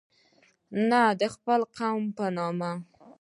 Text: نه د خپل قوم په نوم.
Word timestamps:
نه 0.89 1.01
د 1.19 1.21
خپل 1.33 1.61
قوم 1.77 2.03
په 2.17 2.25
نوم. 2.35 2.59